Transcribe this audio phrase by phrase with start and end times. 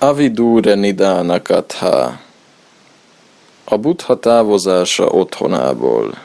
[0.00, 2.20] Avidure Nidanakatha
[3.64, 6.18] A Buddha távozása otthonából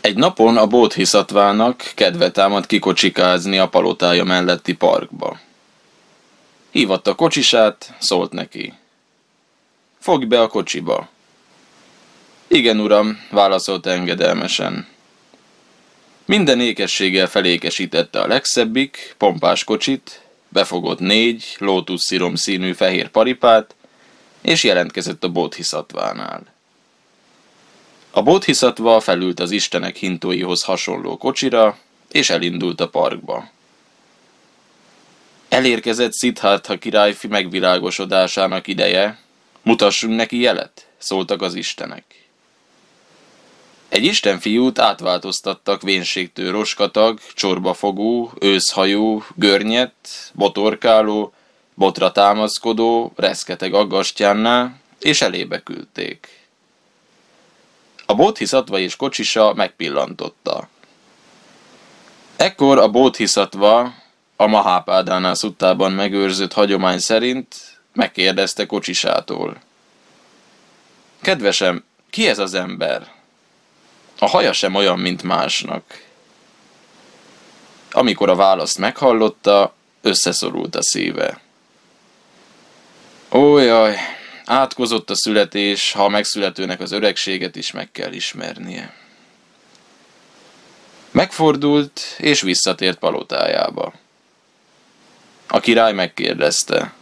[0.00, 5.38] Egy napon a bódhiszatvának kedve támad kikocsikázni a palotája melletti parkba.
[6.70, 8.74] Hívatta kocsisát, szólt neki.
[9.98, 11.08] Fogj be a kocsiba.
[12.46, 14.86] Igen, uram, válaszolt engedelmesen.
[16.24, 23.74] Minden ékességgel felékesítette a legszebbik, pompás kocsit, befogott négy lótuszszirom színű fehér paripát,
[24.40, 26.46] és jelentkezett a bódhiszatvánál.
[28.10, 31.78] A bódhiszatva felült az istenek hintóihoz hasonló kocsira,
[32.10, 33.50] és elindult a parkba.
[35.48, 39.18] Elérkezett Siddhartha királyfi megvilágosodásának ideje,
[39.62, 42.27] mutassunk neki jelet, szóltak az istenek.
[43.88, 49.94] Egy istenfiút átváltoztattak vénségtől roskatag, csorbafogó, őszhajú, görnyet,
[50.34, 51.32] botorkáló,
[51.74, 56.28] botra támaszkodó, reszketeg aggastyánná, és elébe küldték.
[58.06, 60.68] A bódhiszatva és kocsisa megpillantotta.
[62.36, 63.94] Ekkor a bódhiszatva
[64.36, 67.56] a Mahápádánál szuttában megőrzött hagyomány szerint
[67.92, 69.60] megkérdezte kocsisától.
[71.20, 73.17] Kedvesem, ki ez az ember?
[74.18, 76.02] A haja sem olyan, mint másnak.
[77.90, 81.40] Amikor a választ meghallotta, összeszorult a szíve.
[83.32, 83.96] Ó, jaj,
[84.44, 88.94] átkozott a születés, ha a megszületőnek az öregséget is meg kell ismernie.
[91.10, 93.92] Megfordult, és visszatért palotájába.
[95.46, 96.92] A király megkérdezte.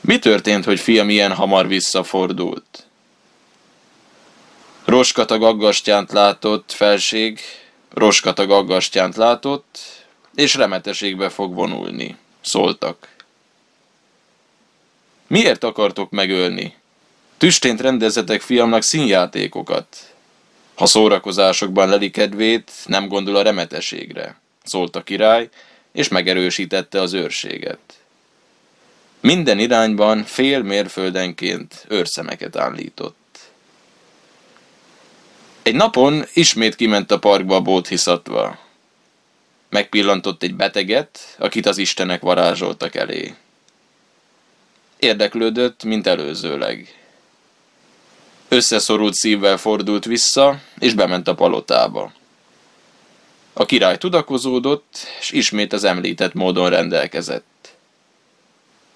[0.00, 2.89] Mi történt, hogy fiam ilyen hamar visszafordult?
[5.00, 7.40] Roskatag aggastyánt látott, felség,
[7.94, 9.78] roskatag aggastyánt látott,
[10.34, 13.08] és remeteségbe fog vonulni, szóltak.
[15.26, 16.74] Miért akartok megölni?
[17.38, 20.14] Tüstént rendezetek fiamnak színjátékokat.
[20.74, 25.48] Ha szórakozásokban leli kedvét, nem gondol a remeteségre, szólt a király,
[25.92, 27.94] és megerősítette az őrséget.
[29.20, 33.19] Minden irányban fél mérföldenként őrszemeket állított.
[35.70, 38.58] Egy napon ismét kiment a parkba a bódhiszatva.
[39.68, 43.34] Megpillantott egy beteget, akit az istenek varázsoltak elé.
[44.98, 46.94] Érdeklődött, mint előzőleg.
[48.48, 52.12] Összeszorult szívvel fordult vissza, és bement a palotába.
[53.52, 57.74] A király tudakozódott, és ismét az említett módon rendelkezett.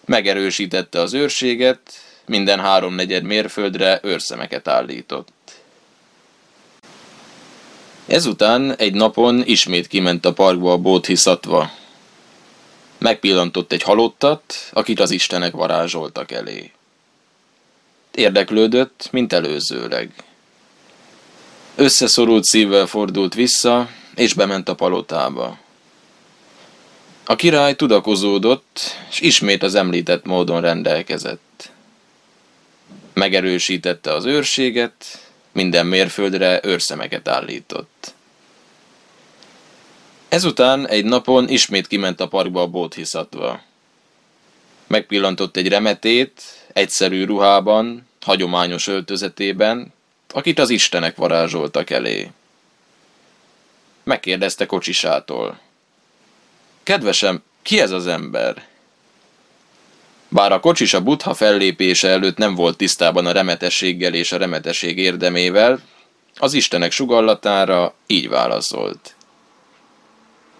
[0.04, 1.80] Megerősítette az őrséget,
[2.26, 5.43] minden háromnegyed mérföldre őrszemeket állított.
[8.06, 11.70] Ezután egy napon ismét kiment a parkba a bódhiszatva.
[12.98, 16.70] Megpillantott egy halottat, akit az istenek varázsoltak elé.
[18.14, 20.12] Érdeklődött, mint előzőleg.
[21.74, 25.58] Összeszorult szívvel fordult vissza, és bement a palotába.
[27.24, 31.70] A király tudakozódott, és ismét az említett módon rendelkezett.
[33.12, 35.23] Megerősítette az őrséget,
[35.54, 38.14] minden mérföldre őrszemeket állított.
[40.28, 43.62] Ezután egy napon ismét kiment a parkba a bódhiszatva.
[44.86, 46.42] Megpillantott egy remetét,
[46.72, 49.92] egyszerű ruhában, hagyományos öltözetében,
[50.28, 52.30] akit az istenek varázsoltak elé.
[54.02, 55.60] Megkérdezte kocsisától.
[56.82, 58.66] Kedvesem, ki ez az ember?
[60.34, 64.98] Bár a kocsis a buddha fellépése előtt nem volt tisztában a remetességgel és a remetesség
[64.98, 65.80] érdemével,
[66.36, 69.14] az istenek sugallatára így válaszolt.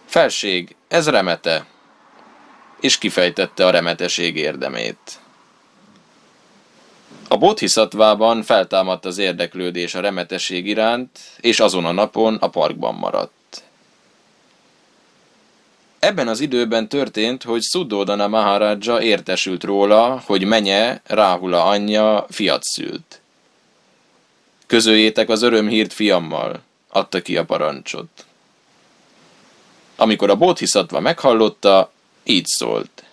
[0.05, 1.67] Felség, ez remete,
[2.81, 5.21] és kifejtette a remeteség érdemét.
[7.29, 13.33] A bodhisattvában feltámadt az érdeklődés a remetesség iránt, és azon a napon a parkban maradt.
[16.05, 23.21] Ebben az időben történt, hogy Suddodana Maharaja értesült róla, hogy menye, Ráhula anyja fiat szült.
[24.67, 28.27] Közöljétek az örömhírt fiammal, adta ki a parancsot.
[29.97, 31.93] Amikor a bódhiszatva meghallotta,
[32.25, 33.05] így szólt.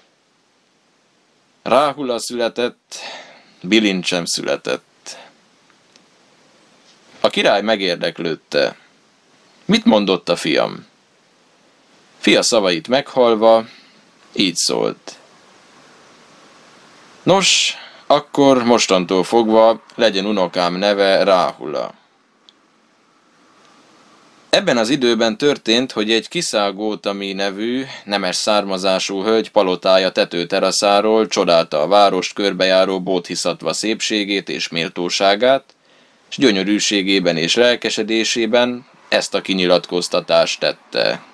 [1.62, 2.96] Ráhula született,
[3.62, 5.18] bilincsem született.
[7.20, 8.78] A király megérdeklődte.
[9.66, 10.90] Mit mondott a fiam?
[12.22, 13.66] Fia szavait meghalva,
[14.34, 15.16] így szólt.
[17.24, 17.74] Nos,
[18.08, 21.94] akkor mostantól fogva legyen unokám neve Ráhula.
[24.50, 31.88] Ebben az időben történt, hogy egy Kiszágótami nevű, nemes származású hölgy palotája tetőteraszáról csodálta a
[31.88, 35.64] várost körbejáró bódhiszatva szépségét és méltóságát,
[36.30, 41.30] és gyönyörűségében és lelkesedésében ezt a kinyilatkoztatást tette.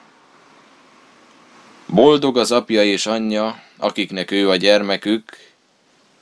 [1.88, 5.38] Boldog az apja és anyja, akiknek ő a gyermekük,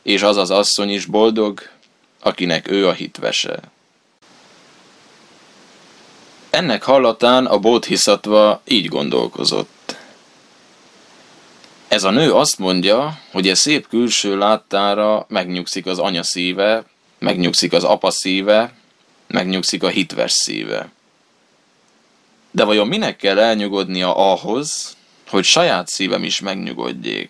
[0.01, 1.61] és az az asszony is boldog,
[2.19, 3.59] akinek ő a hitvese.
[6.49, 9.95] Ennek hallatán a bódhiszatva így gondolkozott.
[11.87, 16.83] Ez a nő azt mondja, hogy e szép külső láttára megnyugszik az anya szíve,
[17.19, 18.73] megnyugszik az apa szíve,
[19.27, 20.89] megnyugszik a hitves szíve.
[22.51, 24.95] De vajon minek kell elnyugodnia ahhoz,
[25.27, 27.29] hogy saját szívem is megnyugodjék?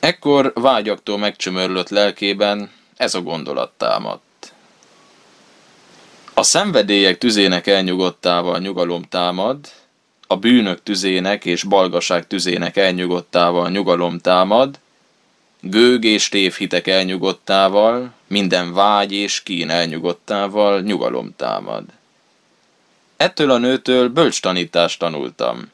[0.00, 4.52] Ekkor vágyaktól megcsömörlött lelkében ez a gondolat támadt.
[6.34, 9.58] A szenvedélyek tüzének elnyugodtával nyugalom támad,
[10.26, 14.78] a bűnök tüzének és balgaság tüzének elnyugodtával nyugalom támad,
[15.60, 21.84] gőg és tévhitek elnyugodtával, minden vágy és kín elnyugodtával nyugalom támad.
[23.22, 25.70] Ettől a nőtől bölcs tanítást tanultam,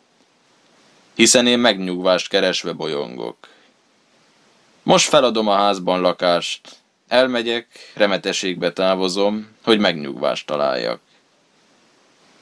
[1.14, 3.36] hiszen én megnyugvást keresve bolyongok.
[4.82, 6.60] Most feladom a házban lakást,
[7.06, 11.00] elmegyek, remeteségbe távozom, hogy megnyugvást találjak.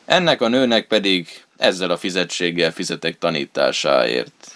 [0.04, 4.52] Ennek a nőnek pedig ezzel a fizetséggel fizetek tanításáért.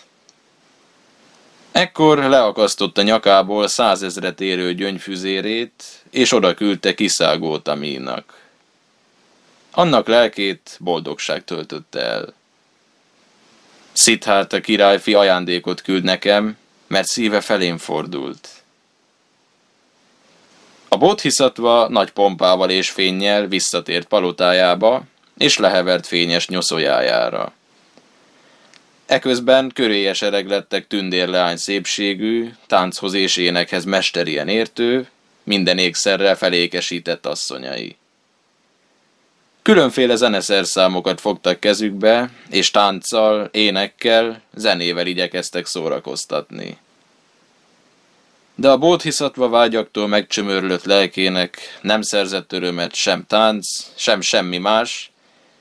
[1.73, 8.49] Ekkor leakasztotta nyakából százezret érő gyöngyfüzérét, és oda küldte kiszágót a mínak.
[9.71, 12.35] Annak lelkét boldogság töltötte el.
[14.53, 16.57] a királyfi ajándékot küld nekem,
[16.87, 18.49] mert szíve felén fordult.
[20.89, 25.03] A bodhisattva nagy pompával és fénnyel visszatért palotájába,
[25.39, 27.53] és lehevert fényes nyoszójájára.
[29.07, 35.09] Eközben köréjes ereg lettek tündérleány szépségű, tánchoz és énekhez mesterien értő,
[35.43, 37.97] minden ékszerrel felékesített asszonyai.
[39.63, 46.79] Különféle zeneszerszámokat fogtak kezükbe, és tánccal, énekkel, zenével igyekeztek szórakoztatni.
[48.55, 55.11] De a bódhiszatva vágyaktól megcsömörlött lelkének nem szerzett örömet sem tánc, sem semmi más,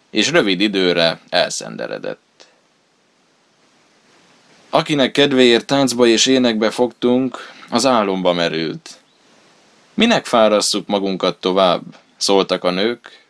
[0.10, 2.48] és rövid időre elszenderedett.
[4.70, 7.38] Akinek kedvéért táncba és énekbe fogtunk,
[7.70, 8.90] az álomba merült.
[9.94, 11.82] Minek fárasszuk magunkat tovább?
[12.18, 13.28] Szóltak a nők,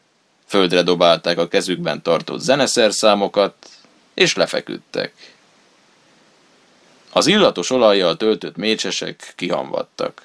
[0.49, 3.53] földre dobálták a kezükben tartott zeneszerszámokat,
[4.13, 5.13] és lefeküdtek.
[7.11, 10.21] Az illatos olajjal töltött mécsesek kihamvadtak.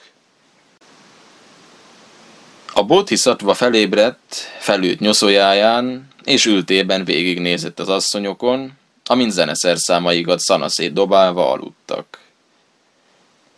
[2.73, 8.73] A bodhisattva felébredt, felült nyoszójáján, és ültében végignézett az asszonyokon,
[9.05, 12.19] amint zeneszerszámaikat szanaszét dobálva aludtak.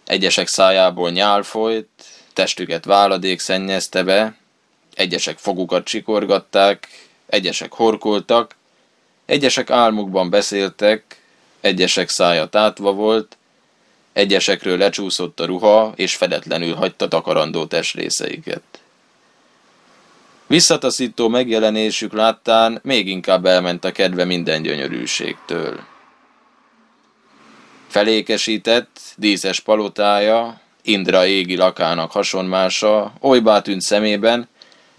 [0.07, 1.89] Egyesek szájából nyál folyt,
[2.33, 4.37] testüket váladék szennyezte be,
[4.97, 6.89] egyesek fogukat csikorgatták,
[7.27, 8.55] egyesek horkoltak,
[9.25, 11.21] egyesek álmukban beszéltek,
[11.61, 13.37] egyesek szája tátva volt,
[14.13, 18.63] egyesekről lecsúszott a ruha, és fedetlenül hagyta takarandó testrészeiket.
[20.47, 25.81] Visszataszító megjelenésük láttán még inkább elment a kedve minden gyönyörűségtől.
[27.89, 34.49] Felékesített, díszes palotája, Indra égi lakának hasonmása olybá tűnt szemében,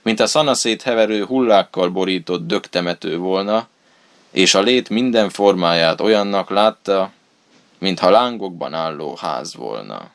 [0.08, 3.68] mint a szanaszét heverő hullákkal borított dögtemető volna,
[4.32, 7.12] és a lét minden formáját olyannak látta,
[7.78, 10.12] mintha lángokban álló ház volna.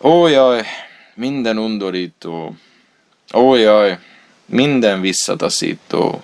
[0.00, 0.62] Ó jaj,
[1.14, 2.56] minden undorító,
[3.34, 3.98] ó jaj,
[4.46, 6.22] minden visszataszító.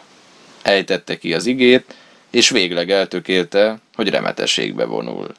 [0.62, 1.95] Ejtette ki az igét,
[2.31, 5.35] és végleg eltökélte, hogy remeteségbe vonul.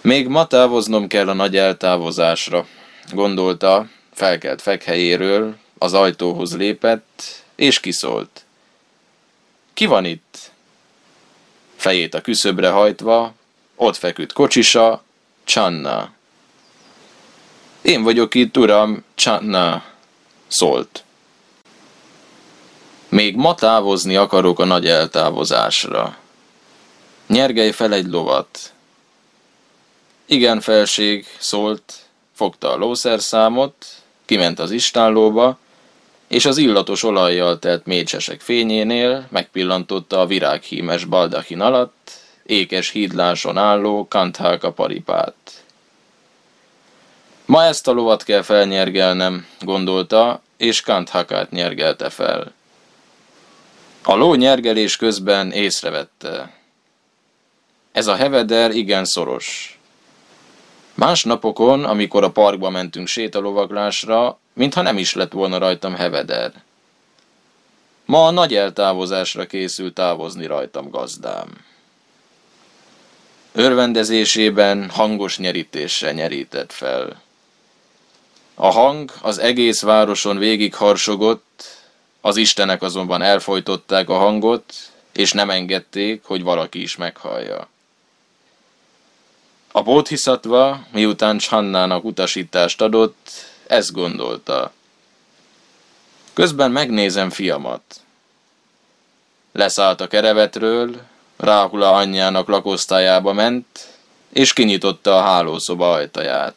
[0.00, 2.66] Még ma távoznom kell a nagy eltávozásra,
[3.12, 7.22] gondolta, felkelt fekhelyéről, az ajtóhoz lépett,
[7.54, 8.44] és kiszólt.
[9.74, 10.50] Ki van itt?
[11.76, 13.32] Fejét a küszöbre hajtva,
[13.74, 15.02] ott feküdt kocsisa,
[15.44, 16.10] Csanna.
[17.82, 19.84] Én vagyok itt, uram, Csanna,
[20.46, 21.04] szólt.
[23.08, 26.16] Még ma távozni akarok a nagy eltávozásra.
[27.26, 28.72] Nyergej fel egy lovat.
[30.26, 31.94] Igen, felség, szólt,
[32.34, 35.58] fogta a lószerszámot, kiment az istállóba,
[36.28, 42.10] és az illatos olajjal telt mécsesek fényénél megpillantotta a virághímes baldachin alatt,
[42.46, 45.34] ékes hídláson álló Kanthálka paripát.
[47.44, 52.52] Ma ezt a lovat kell felnyergelnem, gondolta, és Kanthakát nyergelte fel.
[54.02, 56.54] A ló nyergelés közben észrevette.
[57.92, 59.75] Ez a heveder igen szoros.
[60.96, 66.52] Más napokon, amikor a parkba mentünk sétalovaglásra, mintha nem is lett volna rajtam heveder.
[68.04, 71.48] Ma a nagy eltávozásra készült távozni rajtam gazdám.
[73.52, 77.20] Örvendezésében hangos nyerítéssel nyerített fel.
[78.54, 81.64] A hang az egész városon végig harsogott,
[82.20, 84.72] az istenek azonban elfolytották a hangot,
[85.12, 87.68] és nem engedték, hogy valaki is meghallja.
[89.76, 93.30] A bódhiszatva, miután Csannának utasítást adott,
[93.66, 94.72] ezt gondolta.
[96.32, 97.82] Közben megnézem fiamat.
[99.52, 100.96] Leszállt a kerevetről,
[101.36, 103.66] Ráhula anyjának lakosztályába ment,
[104.32, 106.56] és kinyitotta a hálószoba ajtaját.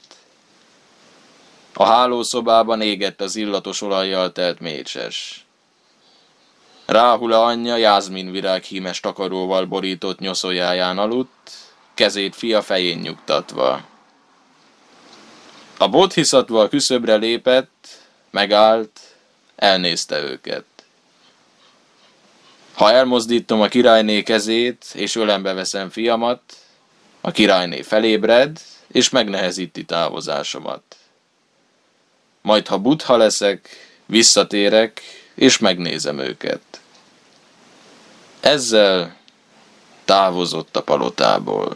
[1.73, 5.45] A hálószobában égett az illatos olajjal telt mécses.
[6.85, 11.67] Ráhula anyja Jászmin virág hímes takaróval borított nyoszójáján aludt,
[11.99, 13.85] kezét fia fején nyugtatva.
[15.77, 17.87] A bodhisattva küszöbre lépett,
[18.29, 18.99] megállt,
[19.55, 20.65] elnézte őket.
[22.73, 26.41] Ha elmozdítom a királyné kezét, és ölembe veszem fiamat,
[27.21, 30.95] a királyné felébred, és megnehezíti távozásomat.
[32.41, 33.69] Majd ha butha leszek,
[34.05, 35.01] visszatérek,
[35.33, 36.61] és megnézem őket.
[38.39, 39.18] Ezzel
[40.09, 41.75] távozott a palotából.